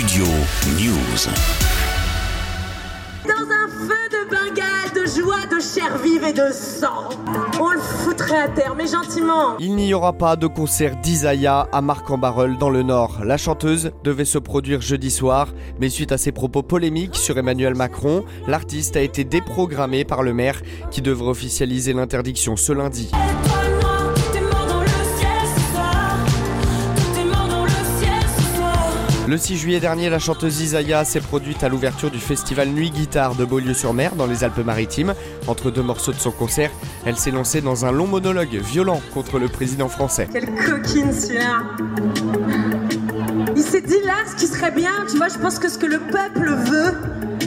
[0.00, 0.24] Studio
[0.78, 1.28] News.
[3.26, 7.10] Dans un feu de Bengale, de joie, de chair vive et de sang.
[7.60, 9.58] On le foutrait à terre, mais gentiment.
[9.58, 13.22] Il n'y aura pas de concert d'Isaiah à Marc-en-Barœul dans le Nord.
[13.26, 15.48] La chanteuse devait se produire jeudi soir,
[15.80, 20.32] mais suite à ses propos polémiques sur Emmanuel Macron, l'artiste a été déprogrammé par le
[20.32, 23.10] maire qui devrait officialiser l'interdiction ce lundi.
[29.30, 33.36] Le 6 juillet dernier, la chanteuse Isaiah s'est produite à l'ouverture du festival Nuit Guitare
[33.36, 35.14] de Beaulieu-sur-Mer dans les Alpes-Maritimes.
[35.46, 36.72] Entre deux morceaux de son concert,
[37.06, 40.26] elle s'est lancée dans un long monologue violent contre le président français.
[40.32, 41.62] Quelle coquine celui-là.
[43.54, 45.86] Il s'est dit là ce qui serait bien, tu vois, je pense que ce que
[45.86, 46.94] le peuple veut,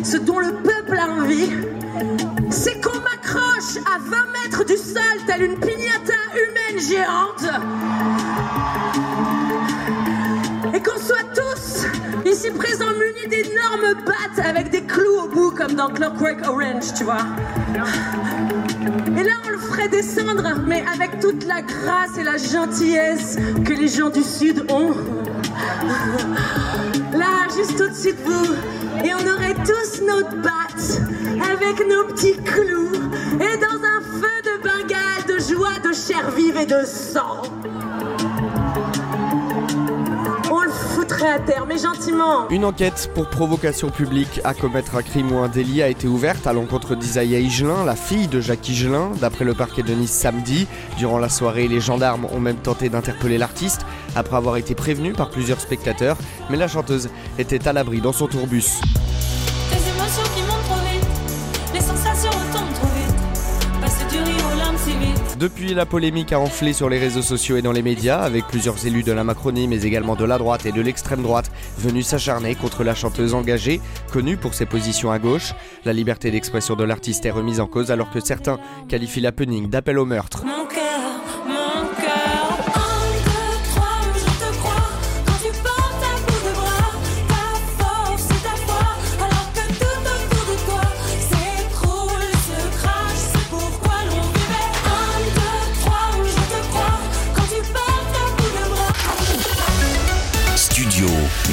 [0.06, 1.50] ce dont le peuple a envie,
[2.50, 8.23] c'est qu'on m'accroche à 20 mètres du sol telle une pignata humaine géante.
[13.30, 17.26] D'énormes battes avec des clous au bout comme dans Clockwork Orange, tu vois.
[19.18, 23.74] Et là, on le ferait descendre, mais avec toute la grâce et la gentillesse que
[23.74, 24.94] les gens du Sud ont.
[27.14, 28.54] Là, juste au-dessus de vous.
[29.06, 31.02] Et on aurait tous nos battes
[31.52, 32.94] avec nos petits clous.
[33.36, 37.42] Et dans un feu de Bengale de joie, de chair vive et de sang.
[42.50, 46.48] Une enquête pour provocation publique à commettre un crime ou un délit a été ouverte
[46.48, 50.68] à l'encontre d'Isaiah Higelin, la fille de Jacques Higelin, d'après le parquet de Nice samedi.
[50.98, 53.86] Durant la soirée, les gendarmes ont même tenté d'interpeller l'artiste
[54.16, 56.18] après avoir été prévenu par plusieurs spectateurs,
[56.50, 58.82] mais la chanteuse était à l'abri dans son tourbus.
[65.44, 68.88] Depuis, la polémique a enflé sur les réseaux sociaux et dans les médias, avec plusieurs
[68.88, 72.56] élus de la Macronie, mais également de la droite et de l'extrême droite, venus s'acharner
[72.56, 75.54] contre la chanteuse engagée, connue pour ses positions à gauche.
[75.84, 80.00] La liberté d'expression de l'artiste est remise en cause alors que certains qualifient l'happening d'appel
[80.00, 80.46] au meurtre.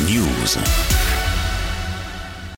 [0.06, 1.19] News.